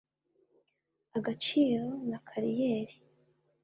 agaciro 1.17 1.85
na 2.09 2.19
kariyeri 2.27 2.95